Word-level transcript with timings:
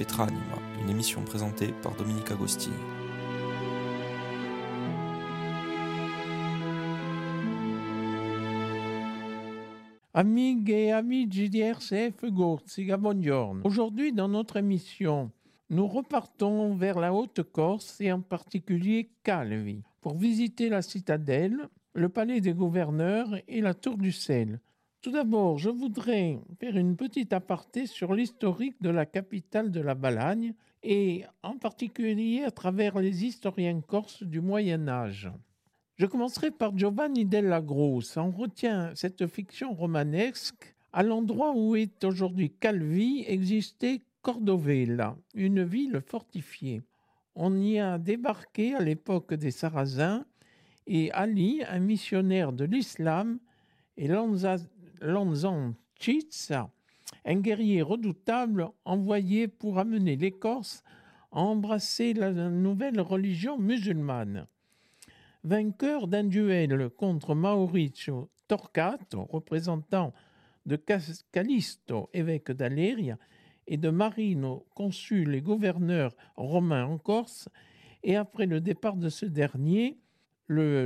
Petra 0.00 0.24
Anima, 0.24 0.56
une 0.80 0.88
émission 0.88 1.20
présentée 1.20 1.74
par 1.82 1.94
Dominique 1.94 2.30
Agostini. 2.30 2.74
Amigue 10.14 10.70
et 10.70 10.90
amis 10.90 11.26
du 11.26 11.50
RCF 11.54 12.24
Gorziga, 12.24 12.96
buongiorno. 12.96 13.60
Aujourd'hui, 13.64 14.14
dans 14.14 14.28
notre 14.28 14.56
émission, 14.56 15.30
nous 15.68 15.86
repartons 15.86 16.74
vers 16.76 16.98
la 16.98 17.12
Haute-Corse 17.12 18.00
et 18.00 18.10
en 18.10 18.22
particulier 18.22 19.10
Calvi 19.22 19.82
pour 20.00 20.16
visiter 20.16 20.70
la 20.70 20.80
citadelle, 20.80 21.68
le 21.92 22.08
palais 22.08 22.40
des 22.40 22.54
gouverneurs 22.54 23.36
et 23.48 23.60
la 23.60 23.74
tour 23.74 23.98
du 23.98 24.12
sel. 24.12 24.60
Tout 25.02 25.12
d'abord, 25.12 25.56
je 25.56 25.70
voudrais 25.70 26.38
faire 26.58 26.76
une 26.76 26.94
petite 26.94 27.32
aparté 27.32 27.86
sur 27.86 28.12
l'historique 28.12 28.76
de 28.82 28.90
la 28.90 29.06
capitale 29.06 29.70
de 29.70 29.80
la 29.80 29.94
Balagne 29.94 30.52
et 30.82 31.24
en 31.42 31.56
particulier 31.56 32.44
à 32.44 32.50
travers 32.50 32.98
les 32.98 33.24
historiens 33.24 33.80
corses 33.80 34.22
du 34.22 34.42
Moyen 34.42 34.88
Âge. 34.88 35.30
Je 35.96 36.04
commencerai 36.04 36.50
par 36.50 36.76
Giovanni 36.76 37.24
della 37.24 37.62
Grosse. 37.62 38.18
On 38.18 38.30
retient 38.30 38.90
cette 38.94 39.26
fiction 39.26 39.72
romanesque. 39.72 40.76
À 40.92 41.02
l'endroit 41.02 41.54
où 41.56 41.76
est 41.76 42.04
aujourd'hui 42.04 42.50
Calvi 42.50 43.24
existait 43.26 44.02
Cordovella, 44.20 45.16
une 45.34 45.64
ville 45.64 46.02
fortifiée. 46.06 46.82
On 47.34 47.58
y 47.58 47.78
a 47.78 47.96
débarqué 47.96 48.74
à 48.74 48.80
l'époque 48.80 49.32
des 49.32 49.50
Sarrasins 49.50 50.26
et 50.86 51.10
Ali, 51.12 51.62
un 51.66 51.78
missionnaire 51.78 52.52
de 52.52 52.66
l'islam, 52.66 53.38
et 53.96 54.08
Lanzan 55.00 55.74
Chitsa, 55.98 56.70
un 57.24 57.40
guerrier 57.40 57.82
redoutable 57.82 58.68
envoyé 58.84 59.48
pour 59.48 59.78
amener 59.78 60.16
les 60.16 60.32
Corses 60.32 60.82
à 61.32 61.40
embrasser 61.40 62.14
la 62.14 62.32
nouvelle 62.32 63.00
religion 63.00 63.58
musulmane. 63.58 64.46
Vainqueur 65.44 66.06
d'un 66.06 66.24
duel 66.24 66.90
contre 66.90 67.34
Mauricio 67.34 68.30
Torquato, 68.48 69.24
représentant 69.24 70.12
de 70.66 70.76
Callisto, 71.32 72.10
évêque 72.12 72.52
d'Aléria, 72.52 73.16
et 73.66 73.76
de 73.76 73.90
Marino, 73.90 74.66
consul 74.74 75.34
et 75.34 75.40
gouverneur 75.40 76.14
romain 76.36 76.84
en 76.84 76.98
Corse, 76.98 77.48
et 78.02 78.16
après 78.16 78.46
le 78.46 78.60
départ 78.60 78.96
de 78.96 79.08
ce 79.08 79.26
dernier, 79.26 79.98
le 80.46 80.84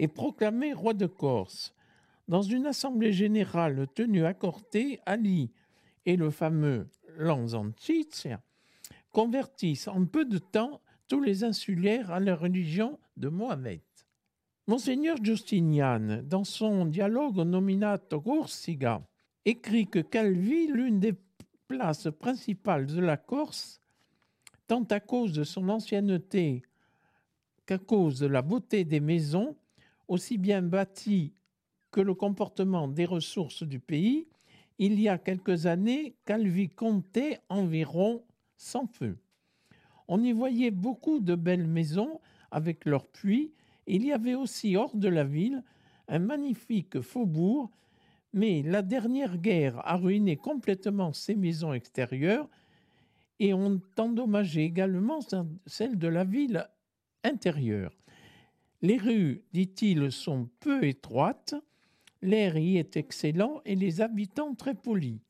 est 0.00 0.08
proclamé 0.08 0.72
roi 0.72 0.94
de 0.94 1.06
Corse. 1.06 1.74
Dans 2.26 2.40
une 2.40 2.66
assemblée 2.66 3.12
générale 3.12 3.86
tenue 3.94 4.24
à 4.24 4.32
Corté, 4.32 4.98
Ali 5.04 5.50
et 6.06 6.16
le 6.16 6.30
fameux 6.30 6.88
Lanzansic 7.18 8.28
convertissent 9.12 9.88
en 9.88 10.06
peu 10.06 10.24
de 10.24 10.38
temps 10.38 10.80
tous 11.06 11.20
les 11.20 11.44
insulaires 11.44 12.10
à 12.10 12.18
la 12.18 12.34
religion 12.34 12.98
de 13.18 13.28
Mohamed. 13.28 13.80
Monseigneur 14.66 15.16
Justinian, 15.22 16.22
dans 16.22 16.44
son 16.44 16.86
dialogue 16.86 17.38
nominato 17.38 18.22
Corsica, 18.22 19.02
écrit 19.44 19.86
que 19.86 19.98
Calvi, 19.98 20.68
l'une 20.68 21.00
des 21.00 21.14
places 21.68 22.08
principales 22.18 22.86
de 22.86 23.00
la 23.00 23.18
Corse, 23.18 23.82
tant 24.66 24.84
à 24.84 25.00
cause 25.00 25.32
de 25.32 25.44
son 25.44 25.68
ancienneté 25.68 26.62
qu'à 27.66 27.78
cause 27.78 28.20
de 28.20 28.26
la 28.26 28.40
beauté 28.40 28.84
des 28.84 29.00
maisons, 29.00 29.56
aussi 30.10 30.36
bien 30.36 30.60
bâties 30.60 31.32
que 31.92 32.00
le 32.00 32.14
comportement 32.14 32.88
des 32.88 33.04
ressources 33.04 33.62
du 33.62 33.78
pays, 33.80 34.26
il 34.78 35.00
y 35.00 35.08
a 35.08 35.18
quelques 35.18 35.66
années, 35.66 36.16
Calvi 36.26 36.68
comptait 36.68 37.38
environ 37.48 38.24
100 38.56 38.88
feux. 38.88 39.18
On 40.08 40.22
y 40.22 40.32
voyait 40.32 40.72
beaucoup 40.72 41.20
de 41.20 41.34
belles 41.34 41.66
maisons 41.66 42.20
avec 42.50 42.84
leurs 42.84 43.06
puits. 43.06 43.54
Il 43.86 44.04
y 44.04 44.12
avait 44.12 44.34
aussi 44.34 44.76
hors 44.76 44.96
de 44.96 45.08
la 45.08 45.24
ville 45.24 45.62
un 46.08 46.18
magnifique 46.18 47.00
faubourg 47.00 47.70
mais 48.32 48.62
la 48.62 48.82
dernière 48.82 49.38
guerre 49.38 49.80
a 49.84 49.96
ruiné 49.96 50.36
complètement 50.36 51.12
ces 51.12 51.34
maisons 51.34 51.72
extérieures 51.72 52.48
et 53.38 53.54
ont 53.54 53.80
endommagé 53.98 54.64
également 54.64 55.20
celles 55.66 55.98
de 55.98 56.08
la 56.08 56.24
ville 56.24 56.68
intérieure. 57.24 57.99
Les 58.82 58.96
rues, 58.96 59.42
dit-il, 59.52 60.10
sont 60.10 60.48
peu 60.60 60.84
étroites, 60.84 61.54
l'air 62.22 62.56
y 62.56 62.78
est 62.78 62.96
excellent 62.96 63.60
et 63.66 63.74
les 63.74 64.00
habitants 64.00 64.54
très 64.54 64.74
polis. 64.74 65.20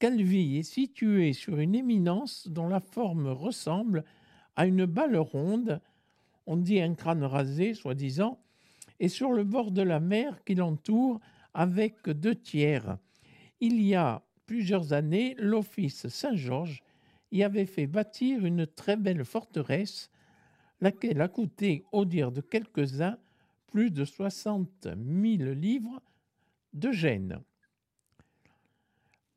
Calvi 0.00 0.58
est 0.58 0.64
situé 0.64 1.32
sur 1.32 1.58
une 1.60 1.76
éminence 1.76 2.48
dont 2.48 2.66
la 2.66 2.80
forme 2.80 3.28
ressemble 3.28 4.04
à 4.56 4.66
une 4.66 4.86
balle 4.86 5.16
ronde, 5.16 5.80
on 6.46 6.56
dit 6.56 6.80
un 6.80 6.94
crâne 6.94 7.24
rasé, 7.24 7.74
soi-disant, 7.74 8.40
et 8.98 9.08
sur 9.08 9.32
le 9.32 9.44
bord 9.44 9.70
de 9.70 9.82
la 9.82 10.00
mer 10.00 10.42
qui 10.44 10.56
l'entoure, 10.56 11.20
avec 11.54 12.08
deux 12.08 12.34
tiers. 12.34 12.98
Il 13.60 13.80
y 13.80 13.94
a 13.94 14.22
plusieurs 14.46 14.92
années, 14.92 15.36
l'Office 15.38 16.08
Saint-Georges 16.08 16.82
y 17.30 17.44
avait 17.44 17.66
fait 17.66 17.86
bâtir 17.86 18.44
une 18.44 18.66
très 18.66 18.96
belle 18.96 19.24
forteresse, 19.24 20.10
laquelle 20.80 21.20
a 21.20 21.28
coûté, 21.28 21.84
au 21.92 22.04
dire 22.04 22.32
de 22.32 22.40
quelques-uns, 22.40 23.18
plus 23.66 23.90
de 23.90 24.04
60 24.04 24.68
000 24.84 24.96
livres 25.52 26.00
de 26.72 26.92
Gênes. 26.92 27.40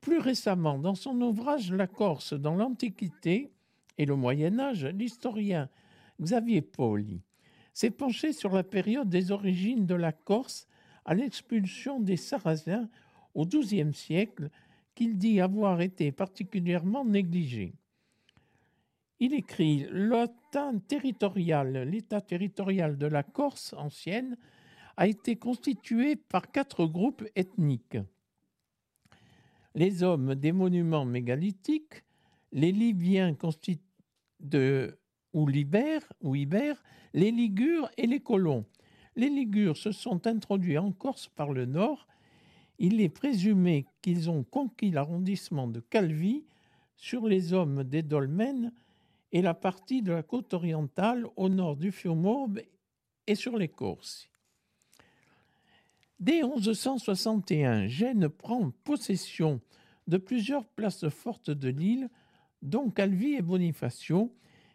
Plus 0.02 0.20
récemment, 0.20 0.78
dans 0.78 0.96
son 0.96 1.20
ouvrage 1.22 1.72
La 1.72 1.88
Corse 1.88 2.34
dans 2.34 2.56
l'Antiquité 2.56 3.52
et 3.98 4.06
le 4.06 4.16
Moyen 4.16 4.60
Âge, 4.60 4.86
l'historien 4.86 5.70
Xavier 6.22 6.62
Pauli 6.62 7.22
s'est 7.74 7.92
penché 7.92 8.34
sur 8.34 8.52
la 8.52 8.64
période 8.64 9.10
des 9.10 9.32
origines 9.32 9.86
de 9.86 9.96
la 9.96 10.12
Corse 10.12 10.68
à 11.06 11.14
l'expulsion 11.14 12.00
des 12.00 12.18
Sarrasins 12.18 12.90
au 13.34 13.46
XIIe 13.46 13.94
siècle 13.94 14.50
qu'il 14.96 15.18
dit 15.18 15.40
avoir 15.40 15.82
été 15.82 16.12
particulièrement 16.12 17.06
négligé. 17.06 17.74
Il 19.20 19.34
écrit 19.34 19.88
L'État 19.92 20.72
territorial, 20.88 21.90
l'État 21.90 22.22
territorial 22.22 22.98
de 22.98 23.08
la 23.08 23.24
Corse 23.24 23.74
ancienne 23.74 24.38
a 24.96 25.08
été 25.08 25.36
constitué 25.36 26.16
par 26.16 26.52
quatre 26.52 26.86
groupes 26.86 27.24
ethniques. 27.36 27.98
Les 29.74 30.04
hommes 30.04 30.36
des 30.36 30.52
monuments 30.52 31.06
mégalithiques, 31.06 32.04
les 32.52 32.72
Libyens 32.72 33.36
ou 35.34 35.48
Libères, 35.48 36.14
ou 36.22 36.36
Ibères, 36.36 36.84
les 37.14 37.32
Ligures 37.32 37.90
et 37.98 38.08
les 38.08 38.20
colons, 38.20 38.66
les 39.16 39.30
Ligures 39.30 39.78
se 39.78 39.92
sont 39.92 40.28
introduits 40.28 40.78
en 40.78 40.92
Corse 40.92 41.28
par 41.28 41.52
le 41.52 41.66
nord. 41.66 42.08
Il 42.78 43.02
est 43.02 43.10
présumé 43.10 43.88
qu'ils 44.04 44.30
ont 44.30 44.44
conquis 44.44 44.92
l'arrondissement 44.92 45.68
de 45.68 45.80
Calvi 45.80 46.46
sur 46.96 47.28
les 47.28 47.52
hommes 47.54 47.84
des 47.84 48.04
dolmens 48.04 48.72
et 49.32 49.42
la 49.42 49.54
partie 49.54 50.02
de 50.02 50.12
la 50.12 50.24
côte 50.24 50.54
orientale 50.54 51.26
au 51.36 51.50
nord 51.50 51.76
du 51.76 51.92
Fiumorbe 51.92 52.62
et 53.26 53.36
sur 53.36 53.58
les 53.58 53.68
Corses. 53.68 54.30
Dès 56.20 56.42
1161, 56.42 57.88
Gênes 57.88 58.30
prend 58.30 58.72
possession 58.84 59.62
de 60.08 60.18
plusieurs 60.18 60.66
places 60.66 61.10
fortes 61.10 61.52
de 61.52 61.70
l'île, 61.70 62.10
dont 62.62 62.90
Calvi 62.90 63.36
et 63.36 63.42
Bonifacio, 63.42 64.34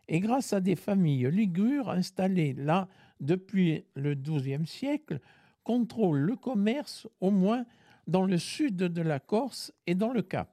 et 0.09 0.21
grâce 0.21 0.53
à 0.53 0.61
des 0.61 0.77
familles 0.77 1.31
ligures 1.31 1.91
installées 1.91 2.53
là 2.53 2.89
depuis 3.21 3.85
le 3.95 4.15
XIIe 4.15 4.67
siècle, 4.67 5.21
contrôle 5.65 6.19
le 6.19 6.37
commerce 6.37 7.09
au 7.21 7.31
moins 7.31 7.65
dans 8.07 8.25
le 8.25 8.39
sud 8.39 8.77
de 8.77 9.03
la 9.03 9.21
Corse 9.21 9.73
et 9.87 9.95
dans 9.95 10.13
le 10.13 10.23
Cap. 10.23 10.52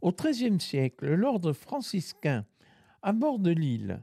Au 0.00 0.12
XIIIe 0.12 0.60
siècle, 0.60 1.12
l'ordre 1.14 1.52
franciscain 1.52 2.46
à 3.02 3.12
bord 3.12 3.40
de 3.40 3.50
l'île, 3.50 4.00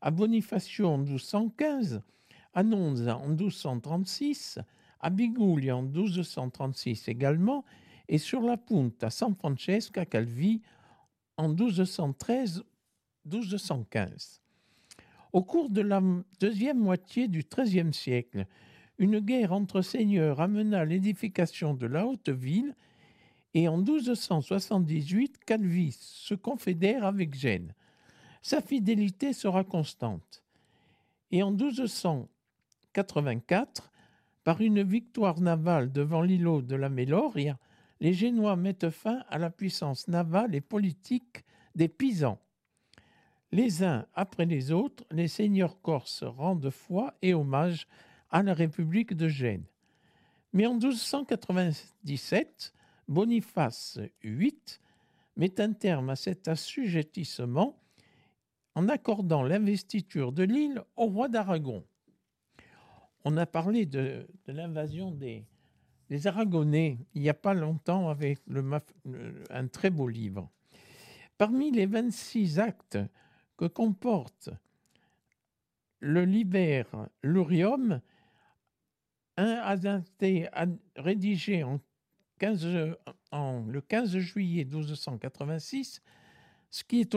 à 0.00 0.12
Bonifacio 0.12 0.86
en 0.86 0.98
1215, 0.98 2.00
à 2.54 2.62
Nonza 2.62 3.18
en 3.18 3.26
1236, 3.28 4.60
à 5.00 5.10
Biguglia 5.10 5.76
en 5.76 5.82
1236 5.82 7.08
également, 7.08 7.64
et 8.08 8.18
sur 8.18 8.42
la 8.42 8.56
Punta 8.56 9.10
San 9.10 9.34
Francesco 9.34 9.98
à 9.98 10.06
Calvi 10.06 10.62
en 11.36 11.52
1213-1215. 11.54 14.38
Au 15.32 15.42
cours 15.42 15.70
de 15.70 15.80
la 15.80 16.00
deuxième 16.40 16.78
moitié 16.78 17.26
du 17.26 17.42
XIIIe 17.42 17.94
siècle, 17.94 18.46
une 18.98 19.18
guerre 19.18 19.52
entre 19.52 19.82
seigneurs 19.82 20.40
amena 20.40 20.84
l'édification 20.84 21.74
de 21.74 21.86
la 21.86 22.06
haute 22.06 22.28
ville 22.28 22.76
et 23.54 23.68
en 23.68 23.76
1278, 23.76 25.44
Calvis 25.44 25.98
se 26.00 26.34
confédère 26.34 27.04
avec 27.04 27.34
Gênes. 27.34 27.74
Sa 28.40 28.60
fidélité 28.60 29.32
sera 29.32 29.62
constante. 29.62 30.42
Et 31.30 31.42
en 31.42 31.50
1284, 31.50 33.92
par 34.44 34.60
une 34.60 34.82
victoire 34.82 35.40
navale 35.40 35.92
devant 35.92 36.22
l'îlot 36.22 36.62
de 36.62 36.74
la 36.74 36.88
Méloria, 36.88 37.58
les 38.00 38.14
Génois 38.14 38.56
mettent 38.56 38.90
fin 38.90 39.22
à 39.28 39.38
la 39.38 39.50
puissance 39.50 40.08
navale 40.08 40.54
et 40.54 40.60
politique 40.60 41.44
des 41.74 41.88
Pisans. 41.88 42.38
Les 43.52 43.84
uns 43.84 44.06
après 44.14 44.46
les 44.46 44.72
autres, 44.72 45.04
les 45.10 45.28
seigneurs 45.28 45.80
corses 45.82 46.24
rendent 46.24 46.70
foi 46.70 47.14
et 47.22 47.34
hommage 47.34 47.86
à 48.30 48.42
la 48.42 48.54
République 48.54 49.14
de 49.14 49.28
Gênes. 49.28 49.66
Mais 50.52 50.66
en 50.66 50.74
1297, 50.74 52.72
Boniface 53.08 53.98
VIII 54.22 54.60
met 55.36 55.60
un 55.60 55.72
terme 55.72 56.10
à 56.10 56.16
cet 56.16 56.48
assujettissement 56.48 57.78
en 58.74 58.88
accordant 58.88 59.42
l'investiture 59.42 60.32
de 60.32 60.44
l'île 60.44 60.82
au 60.96 61.06
roi 61.06 61.28
d'Aragon. 61.28 61.84
On 63.24 63.36
a 63.36 63.46
parlé 63.46 63.86
de, 63.86 64.26
l'invasion 64.46 65.10
des, 65.10 65.46
Aragonais 66.26 66.98
il 67.14 67.22
n'y 67.22 67.30
a 67.30 67.34
pas 67.34 67.54
longtemps 67.54 68.10
avec 68.10 68.40
un 69.50 69.66
très 69.68 69.90
beau 69.90 70.08
livre. 70.08 70.50
Parmi 71.38 71.70
les 71.70 71.86
26 71.86 72.58
actes 72.58 72.98
que 73.56 73.64
comporte 73.64 74.50
le 76.00 76.24
Liber 76.24 76.84
Lurium, 77.22 78.00
un 79.36 79.54
a 79.54 79.98
été 79.98 80.48
rédigé 80.96 81.62
en 81.62 81.80
le 82.42 83.80
15 83.80 84.18
juillet 84.18 84.64
1286 84.64 86.02
ce 86.72 86.84
qui 86.84 87.00
est 87.00 87.14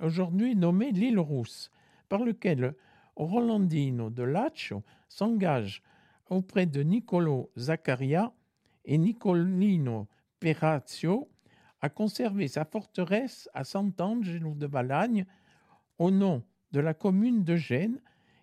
aujourd'hui 0.00 0.56
nommé 0.56 0.90
l'île 0.90 1.18
Rousse, 1.18 1.70
par 2.08 2.24
lequel 2.24 2.74
Rolandino 3.14 4.08
de 4.08 4.22
Laccio 4.22 4.82
s'engage 5.06 5.82
auprès 6.30 6.64
de 6.64 6.82
Niccolo 6.82 7.50
Zaccaria 7.58 8.32
et 8.86 8.96
Nicolino 8.96 10.08
Perazio 10.40 11.28
à 11.82 11.90
conserver 11.90 12.48
sa 12.48 12.64
forteresse 12.64 13.50
à 13.52 13.64
Sant'Angelo 13.64 14.54
de 14.54 14.66
Balagne 14.66 15.26
au 15.98 16.10
nom 16.10 16.42
de 16.72 16.80
la 16.80 16.94
commune 16.94 17.44
de 17.44 17.56
Gênes 17.56 18.00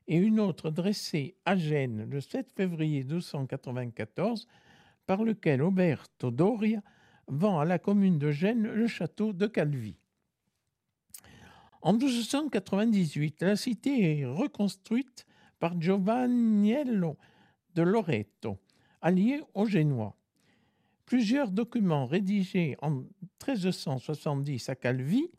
et 0.08 0.18
une 0.18 0.40
autre 0.40 0.70
dressée 0.70 1.36
à 1.46 1.56
Gênes 1.56 2.08
le 2.10 2.22
7 2.22 2.52
février 2.52 3.04
1294 3.04 4.48
par 5.08 5.24
lequel 5.24 5.64
Oberto 5.64 6.30
Doria 6.30 6.84
vend 7.28 7.60
à 7.60 7.66
la 7.66 7.80
commune 7.80 8.20
de 8.20 8.30
Gênes 8.30 8.68
le 8.68 8.88
château 8.88 9.34
de 9.34 9.48
Calvi. 9.48 9.96
En 11.82 11.94
1298, 11.94 13.42
la 13.42 13.56
cité 13.56 14.20
est 14.20 14.26
reconstruite 14.26 15.26
par 15.60 15.80
Giovanniello 15.80 17.18
de 17.74 17.82
Loreto, 17.82 18.60
allié 19.02 19.42
aux 19.54 19.66
Génois. 19.66 20.16
Plusieurs 21.06 21.52
documents 21.52 22.06
rédigés 22.06 22.76
en 22.82 22.92
1370 22.92 24.68
à 24.70 24.76
Calvi, 24.76 25.32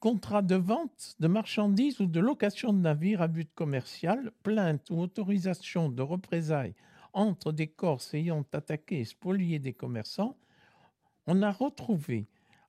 contrats 0.00 0.42
de 0.42 0.54
vente 0.54 1.14
de 1.20 1.28
marchandises 1.28 2.00
ou 2.00 2.06
de 2.06 2.18
location 2.18 2.72
de 2.72 2.78
navires 2.78 3.20
à 3.20 3.28
but 3.28 3.50
commercial, 3.54 4.32
plaintes 4.42 4.88
ou 4.90 5.00
autorisations 5.00 5.90
de 5.90 6.02
représailles 6.02 6.74
entre 7.12 7.52
des 7.52 7.68
Corses 7.68 8.14
ayant 8.14 8.44
attaqué 8.52 9.00
et 9.00 9.04
spolié 9.04 9.58
des 9.58 9.72
commerçants, 9.72 10.36
on 11.26 11.42
a 11.42 11.52
retrouvé 11.52 12.26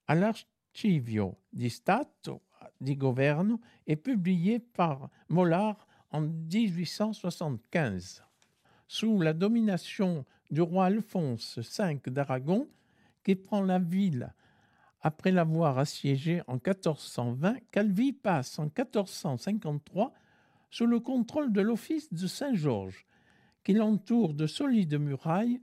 à 0.08 0.16
l'Archivio 0.16 1.38
di 1.52 1.70
Stato 1.70 2.42
di 2.80 2.96
Governo 2.96 3.60
est 3.88 3.96
publié 3.96 4.60
par 4.60 5.10
Mollard 5.30 5.88
en 6.12 6.22
1875. 6.22 8.24
Sous 8.88 9.22
la 9.22 9.34
domination 9.34 10.26
du 10.52 10.62
roi 10.62 10.86
Alphonse 10.86 11.58
V 11.60 12.00
d'Aragon, 12.08 12.68
qui 13.24 13.36
prend 13.36 13.62
la 13.62 13.80
ville 13.80 14.34
après 15.02 15.32
l'avoir 15.32 15.80
assiégée 15.80 16.42
en 16.48 16.54
1420, 16.54 17.56
Calvi 17.72 18.14
passe 18.14 18.60
en 18.60 18.66
1453 18.66 20.14
sous 20.70 20.86
le 20.86 21.00
contrôle 21.00 21.52
de 21.52 21.62
l'office 21.62 22.14
de 22.14 22.28
Saint-Georges, 22.28 23.08
qui 23.64 23.74
l'entoure 23.74 24.34
de 24.34 24.48
solides 24.48 25.00
murailles 25.00 25.60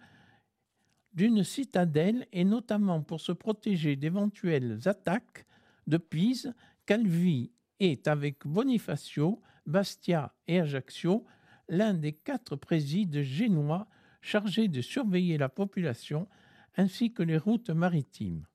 d'une 1.14 1.44
citadelle 1.44 2.26
et 2.32 2.44
notamment 2.44 3.02
pour 3.02 3.20
se 3.20 3.32
protéger 3.32 3.96
d'éventuelles 3.96 4.80
attaques 4.86 5.46
de 5.86 5.96
Pise 5.96 6.54
Calvi 6.86 7.50
est, 7.80 8.06
avec 8.08 8.46
Bonifacio, 8.46 9.40
Bastia 9.66 10.34
et 10.46 10.60
Ajaccio, 10.60 11.24
l'un 11.68 11.94
des 11.94 12.12
quatre 12.12 12.56
présides 12.56 13.22
génois 13.22 13.88
chargés 14.20 14.68
de 14.68 14.80
surveiller 14.80 15.38
la 15.38 15.48
population 15.48 16.28
ainsi 16.76 17.12
que 17.12 17.22
les 17.22 17.38
routes 17.38 17.70
maritimes. 17.70 18.46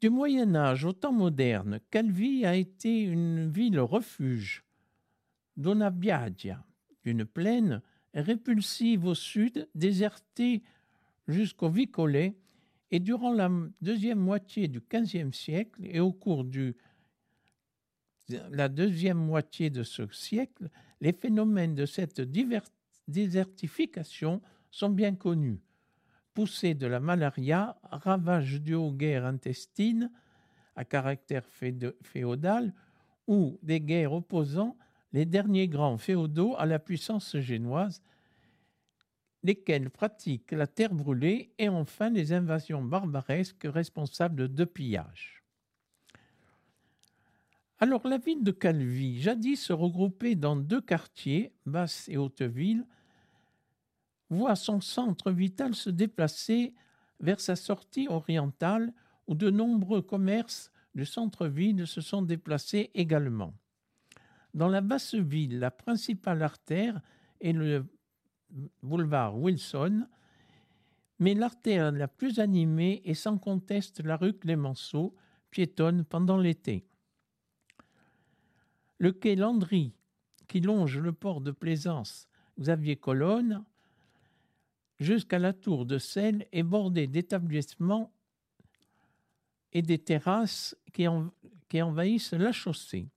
Du 0.00 0.10
Moyen 0.10 0.54
Âge 0.54 0.84
au 0.84 0.92
temps 0.92 1.12
moderne, 1.12 1.80
Calvi 1.90 2.46
a 2.46 2.54
été 2.54 3.02
une 3.02 3.50
ville 3.50 3.80
refuge. 3.80 4.64
Donna 5.56 5.90
Biagia, 5.90 6.64
une 7.04 7.24
plaine 7.24 7.82
répulsive 8.14 9.04
au 9.04 9.14
sud, 9.14 9.68
désertée 9.74 10.62
jusqu'au 11.26 11.68
Vicolet, 11.68 12.36
et 12.90 13.00
durant 13.00 13.32
la 13.32 13.50
deuxième 13.82 14.18
moitié 14.18 14.66
du 14.68 14.80
XVe 14.80 15.32
siècle 15.32 15.82
et 15.84 16.00
au 16.00 16.12
cours 16.12 16.44
du 16.44 16.76
la 18.50 18.68
deuxième 18.68 19.18
moitié 19.18 19.70
de 19.70 19.82
ce 19.82 20.06
siècle, 20.12 20.68
les 21.00 21.12
phénomènes 21.12 21.74
de 21.74 21.86
cette 21.86 22.20
désertification 23.06 24.42
sont 24.70 24.90
bien 24.90 25.14
connus. 25.14 25.60
Poussée 26.34 26.74
de 26.74 26.86
la 26.86 27.00
malaria, 27.00 27.78
ravage 27.84 28.60
du 28.60 28.74
aux 28.74 28.92
guerres 28.92 29.24
intestines 29.24 30.10
à 30.76 30.84
caractère 30.84 31.46
féodal 32.02 32.74
ou 33.26 33.58
des 33.62 33.80
guerres 33.80 34.12
opposant 34.12 34.76
les 35.12 35.24
derniers 35.24 35.68
grands 35.68 35.98
féodaux 35.98 36.54
à 36.56 36.66
la 36.66 36.78
puissance 36.78 37.36
génoise, 37.38 38.02
lesquels 39.42 39.90
pratiquent 39.90 40.52
la 40.52 40.66
terre 40.66 40.94
brûlée 40.94 41.52
et 41.58 41.68
enfin 41.68 42.10
les 42.10 42.32
invasions 42.32 42.82
barbaresques 42.82 43.66
responsables 43.66 44.52
de 44.52 44.64
pillages. 44.64 45.42
Alors 47.80 48.06
la 48.08 48.18
ville 48.18 48.42
de 48.42 48.50
Calvi, 48.50 49.20
jadis 49.20 49.70
regroupée 49.70 50.34
dans 50.34 50.56
deux 50.56 50.80
quartiers, 50.80 51.52
Basse 51.64 52.08
et 52.08 52.16
Hauteville, 52.16 52.84
voit 54.30 54.56
son 54.56 54.80
centre 54.80 55.30
vital 55.30 55.74
se 55.74 55.88
déplacer 55.88 56.74
vers 57.20 57.40
sa 57.40 57.56
sortie 57.56 58.08
orientale 58.08 58.92
où 59.28 59.34
de 59.34 59.50
nombreux 59.50 60.02
commerces 60.02 60.72
du 60.94 61.04
centre-ville 61.04 61.86
se 61.86 62.00
sont 62.00 62.22
déplacés 62.22 62.90
également. 62.94 63.54
Dans 64.58 64.66
la 64.66 64.80
basse 64.80 65.14
ville, 65.14 65.60
la 65.60 65.70
principale 65.70 66.42
artère 66.42 67.00
est 67.40 67.52
le 67.52 67.86
boulevard 68.82 69.38
Wilson, 69.38 70.08
mais 71.20 71.34
l'artère 71.34 71.92
la 71.92 72.08
plus 72.08 72.40
animée 72.40 73.00
est 73.04 73.14
sans 73.14 73.38
conteste 73.38 74.00
la 74.00 74.16
rue 74.16 74.36
Clémenceau, 74.36 75.14
piétonne 75.52 76.04
pendant 76.04 76.38
l'été. 76.38 76.88
Le 78.98 79.12
quai 79.12 79.36
Landry, 79.36 79.94
qui 80.48 80.60
longe 80.60 80.98
le 80.98 81.12
port 81.12 81.40
de 81.40 81.52
Plaisance 81.52 82.28
Xavier 82.58 82.96
Colonne, 82.96 83.64
jusqu'à 84.98 85.38
la 85.38 85.52
tour 85.52 85.86
de 85.86 85.98
Seine, 85.98 86.44
est 86.50 86.64
bordé 86.64 87.06
d'établissements 87.06 88.12
et 89.72 89.82
des 89.82 89.98
terrasses 89.98 90.76
qui, 90.92 91.06
envahissent 91.80 92.32
la 92.32 92.50
chaussée. 92.50 93.08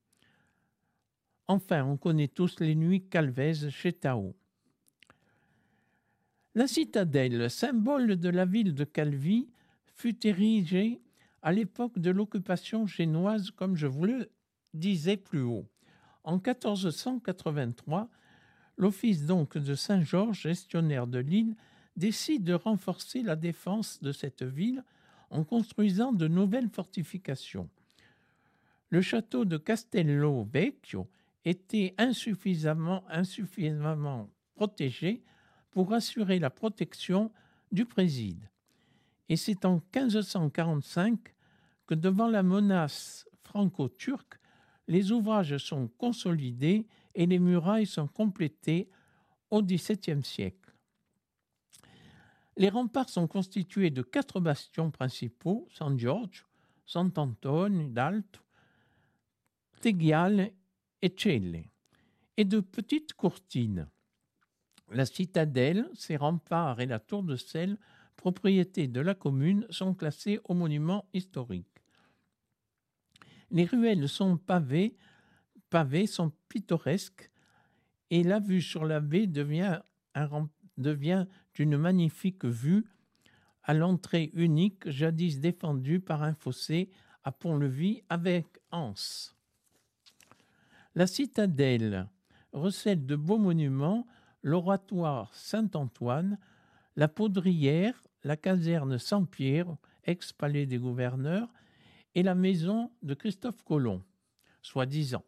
Enfin, 1.51 1.83
on 1.83 1.97
connaît 1.97 2.29
tous 2.29 2.61
les 2.61 2.75
nuits 2.75 3.03
calvaises 3.09 3.67
chez 3.71 3.91
Tao. 3.91 4.33
La 6.55 6.65
citadelle, 6.65 7.49
symbole 7.49 8.15
de 8.15 8.29
la 8.29 8.45
ville 8.45 8.73
de 8.73 8.85
Calvi, 8.85 9.49
fut 9.93 10.25
érigée 10.25 11.01
à 11.41 11.51
l'époque 11.51 11.99
de 11.99 12.09
l'occupation 12.09 12.87
génoise, 12.87 13.51
comme 13.51 13.75
je 13.75 13.85
vous 13.85 14.05
le 14.05 14.31
disais 14.73 15.17
plus 15.17 15.41
haut. 15.41 15.67
En 16.23 16.35
1483, 16.35 18.09
l'office 18.77 19.25
donc 19.25 19.57
de 19.57 19.75
Saint-Georges, 19.75 20.43
gestionnaire 20.43 21.05
de 21.05 21.19
l'île, 21.19 21.57
décide 21.97 22.45
de 22.45 22.53
renforcer 22.53 23.23
la 23.23 23.35
défense 23.35 24.01
de 24.01 24.13
cette 24.13 24.43
ville 24.43 24.85
en 25.29 25.43
construisant 25.43 26.13
de 26.13 26.29
nouvelles 26.29 26.69
fortifications. 26.69 27.69
Le 28.89 29.01
château 29.01 29.43
de 29.43 29.57
Castello 29.57 30.47
Vecchio 30.49 31.09
était 31.45 31.95
insuffisamment, 31.97 33.03
insuffisamment 33.09 34.29
protégé 34.55 35.23
pour 35.71 35.93
assurer 35.93 36.39
la 36.39 36.49
protection 36.49 37.31
du 37.71 37.85
préside. 37.85 38.49
Et 39.29 39.37
c'est 39.37 39.65
en 39.65 39.81
1545 39.95 41.33
que 41.87 41.95
devant 41.95 42.27
la 42.27 42.43
menace 42.43 43.25
franco-turque, 43.43 44.39
les 44.87 45.11
ouvrages 45.11 45.57
sont 45.57 45.87
consolidés 45.97 46.87
et 47.15 47.25
les 47.25 47.39
murailles 47.39 47.85
sont 47.85 48.07
complétées 48.07 48.89
au 49.49 49.61
XVIIe 49.61 50.23
siècle. 50.23 50.73
Les 52.57 52.69
remparts 52.69 53.09
sont 53.09 53.27
constitués 53.27 53.89
de 53.89 54.01
quatre 54.01 54.39
bastions 54.39 54.91
principaux, 54.91 55.67
San 55.71 55.97
Giorgio, 55.97 56.45
Sant'Antonio 56.85 57.87
d'Alto, 57.87 58.41
Teghiale 59.79 60.51
et 61.01 62.45
de 62.45 62.59
petites 62.59 63.13
courtines. 63.13 63.87
La 64.89 65.05
citadelle, 65.05 65.89
ses 65.93 66.17
remparts 66.17 66.81
et 66.81 66.85
la 66.85 66.99
tour 66.99 67.23
de 67.23 67.35
sel, 67.35 67.77
propriété 68.17 68.87
de 68.87 68.99
la 69.01 69.15
commune, 69.15 69.65
sont 69.69 69.93
classés 69.93 70.39
au 70.43 70.53
monument 70.53 71.05
historique. 71.13 71.67
Les 73.49 73.65
ruelles 73.65 74.07
sont 74.07 74.37
pavées, 74.37 74.95
pavées 75.69 76.07
sont 76.07 76.31
pittoresques 76.49 77.31
et 78.09 78.23
la 78.23 78.39
vue 78.39 78.61
sur 78.61 78.85
la 78.85 78.99
baie 78.99 79.27
devient, 79.27 79.81
devient 80.77 81.25
une 81.57 81.77
magnifique 81.77 82.45
vue 82.45 82.85
à 83.63 83.73
l'entrée 83.73 84.31
unique 84.33 84.89
jadis 84.89 85.39
défendue 85.39 85.99
par 85.99 86.23
un 86.23 86.33
fossé 86.33 86.89
à 87.23 87.31
Pont-Levis 87.31 88.01
avec 88.09 88.45
Anse. 88.71 89.35
La 90.93 91.07
citadelle 91.07 92.09
recèle 92.51 93.05
de 93.05 93.15
beaux 93.15 93.37
monuments, 93.37 94.05
l'oratoire 94.43 95.33
Saint-Antoine, 95.33 96.37
la 96.97 97.07
poudrière, 97.07 98.03
la 98.25 98.35
caserne 98.35 98.97
Saint-Pierre, 98.97 99.77
ex-palais 100.03 100.65
des 100.65 100.77
gouverneurs, 100.77 101.47
et 102.13 102.23
la 102.23 102.35
maison 102.35 102.91
de 103.03 103.13
Christophe 103.13 103.63
Colomb, 103.63 104.03
soi-disant. 104.61 105.23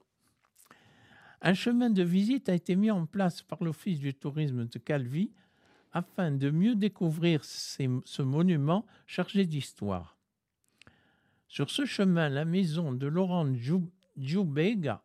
Un 1.42 1.54
chemin 1.54 1.90
de 1.90 2.04
visite 2.04 2.50
a 2.50 2.54
été 2.54 2.76
mis 2.76 2.92
en 2.92 3.06
place 3.06 3.42
par 3.42 3.64
l'Office 3.64 4.00
du 4.00 4.14
tourisme 4.14 4.66
de 4.66 4.80
Calvi 4.80 5.32
afin 5.94 6.32
de 6.32 6.50
mieux 6.50 6.76
découvrir 6.76 7.46
ce 7.46 8.22
monument 8.22 8.86
chargé 9.08 9.46
d'histoire. 9.46 10.18
Sur 11.48 11.70
ce 11.70 11.86
chemin, 11.86 12.28
la 12.28 12.44
maison 12.44 12.92
de 12.92 13.08
Laurent 13.08 13.48
Djoubega, 14.18 15.04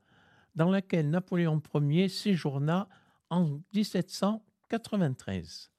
dans 0.59 0.71
laquelle 0.71 1.09
Napoléon 1.09 1.63
Ier 1.75 2.09
séjourna 2.09 2.89
en 3.31 3.61
1793. 3.75 5.71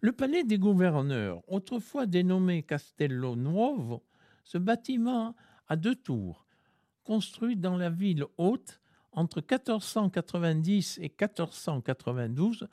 Le 0.00 0.10
palais 0.10 0.42
des 0.42 0.58
gouverneurs, 0.58 1.40
autrefois 1.46 2.06
dénommé 2.06 2.64
Castello 2.64 3.36
Nuovo, 3.36 4.02
ce 4.42 4.58
bâtiment 4.58 5.36
à 5.68 5.76
deux 5.76 5.94
tours, 5.94 6.46
construit 7.04 7.54
dans 7.56 7.76
la 7.76 7.90
ville 7.90 8.24
haute 8.38 8.80
entre 9.12 9.38
1490 9.38 10.98
et 10.98 11.02
1492 11.02 12.66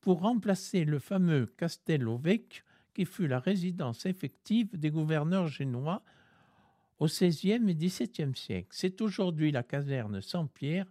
pour 0.00 0.22
remplacer 0.22 0.84
le 0.84 0.98
fameux 0.98 1.46
Castello 1.56 2.18
Vecchio 2.18 2.64
qui 2.94 3.04
fut 3.04 3.28
la 3.28 3.38
résidence 3.38 4.06
effective 4.06 4.76
des 4.76 4.90
gouverneurs 4.90 5.46
génois 5.46 6.02
au 6.98 7.06
XVIe 7.06 7.68
et 7.68 7.74
XVIIe 7.74 8.36
siècle. 8.36 8.68
C'est 8.70 9.00
aujourd'hui 9.00 9.50
la 9.52 9.62
caserne 9.62 10.20
Saint-Pierre, 10.20 10.86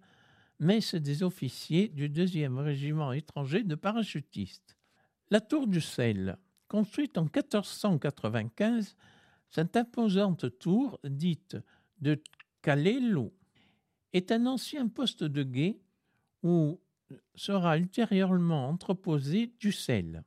messe 0.60 0.96
des 0.96 1.24
officiers 1.24 1.88
du 1.88 2.10
deuxième 2.10 2.60
régiment 2.60 3.12
étranger 3.12 3.64
de 3.64 3.76
parachutistes. 3.76 4.78
La 5.30 5.42
tour 5.42 5.68
du 5.68 5.82
sel, 5.82 6.38
construite 6.68 7.18
en 7.18 7.24
1495, 7.24 8.96
cette 9.50 9.76
imposante 9.76 10.58
tour, 10.60 11.00
dite 11.04 11.58
de 12.00 12.22
Calello, 12.62 13.34
est 14.14 14.32
un 14.32 14.46
ancien 14.46 14.88
poste 14.88 15.24
de 15.24 15.44
guet 15.44 15.80
où 16.44 16.80
sera 17.36 17.78
ultérieurement 17.78 18.70
entreposé 18.70 19.54
du 19.60 19.72
sel. 19.72 20.24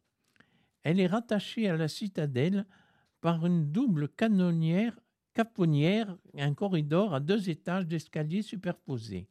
Elle 0.82 1.00
est 1.00 1.06
rattachée 1.06 1.68
à 1.68 1.76
la 1.76 1.88
citadelle 1.88 2.66
par 3.20 3.46
une 3.46 3.72
double 3.72 4.08
canonnière 4.08 4.98
caponnière 5.34 6.16
un 6.38 6.54
corridor 6.54 7.14
à 7.14 7.20
deux 7.20 7.50
étages 7.50 7.86
d'escalier 7.86 8.42
superposés. 8.42 9.28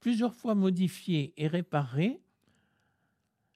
Plusieurs 0.00 0.34
fois 0.34 0.54
modifiée 0.54 1.34
et 1.36 1.46
réparée, 1.46 2.20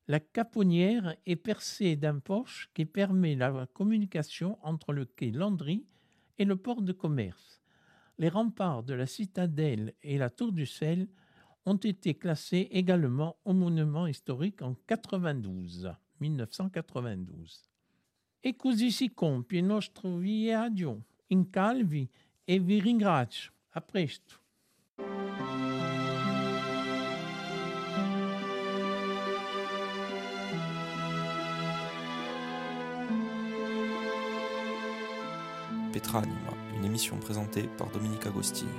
la 0.08 0.20
caponnière 0.20 1.16
est 1.26 1.36
percée 1.36 1.96
d'un 1.96 2.18
porche 2.18 2.70
qui 2.74 2.84
permet 2.84 3.34
la 3.34 3.66
communication 3.72 4.58
entre 4.62 4.92
le 4.92 5.06
quai 5.06 5.30
Landry 5.30 5.86
et 6.38 6.44
le 6.44 6.56
port 6.56 6.82
de 6.82 6.92
commerce. 6.92 7.62
Les 8.18 8.28
remparts 8.28 8.82
de 8.82 8.94
la 8.94 9.06
citadelle 9.06 9.94
et 10.02 10.18
la 10.18 10.28
tour 10.28 10.52
du 10.52 10.66
sel 10.66 11.08
ont 11.64 11.76
été 11.76 12.14
classés 12.14 12.68
également 12.72 13.36
au 13.44 13.54
monument 13.54 14.06
historique 14.06 14.60
en 14.62 14.74
92, 14.86 15.92
1992. 16.20 17.68
E 18.44 18.52
così 18.54 18.90
si 18.90 19.08
nostro 19.62 20.18
in 21.32 21.48
Calvi 21.50 22.08
e 22.44 22.58
vi 22.58 22.78
ringrazio. 22.78 23.50
A 23.74 23.80
presto. 23.80 24.40
Petra 35.90 36.18
Anima, 36.20 36.52
une 36.76 36.84
émission 36.84 37.18
présentée 37.18 37.68
par 37.78 37.90
Dominique 37.90 38.26
Agostini. 38.26 38.70